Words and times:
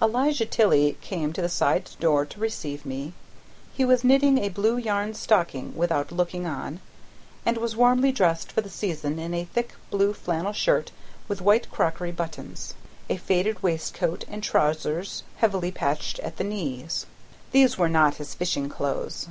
Elijah 0.00 0.46
Tilley 0.46 0.96
came 1.02 1.30
to 1.30 1.42
the 1.42 1.48
side 1.50 1.90
door 2.00 2.24
to 2.24 2.40
receive 2.40 2.86
me; 2.86 3.12
he 3.74 3.84
was 3.84 4.02
knitting 4.02 4.38
a 4.38 4.48
blue 4.48 4.78
yarn 4.78 5.12
stocking 5.12 5.76
without 5.76 6.10
looking 6.10 6.46
on, 6.46 6.80
and 7.44 7.58
was 7.58 7.76
warmly 7.76 8.10
dressed 8.10 8.50
for 8.50 8.62
the 8.62 8.70
season 8.70 9.18
in 9.18 9.34
a 9.34 9.44
thick 9.44 9.74
blue 9.90 10.14
flannel 10.14 10.54
shirt 10.54 10.90
with 11.28 11.42
white 11.42 11.70
crockery 11.70 12.12
buttons, 12.12 12.72
a 13.10 13.18
faded 13.18 13.62
waistcoat 13.62 14.24
and 14.26 14.42
trousers 14.42 15.22
heavily 15.36 15.70
patched 15.70 16.18
at 16.20 16.38
the 16.38 16.44
knees. 16.44 17.04
These 17.52 17.76
were 17.76 17.90
not 17.90 18.14
his 18.16 18.32
fishing 18.32 18.70
clothes. 18.70 19.28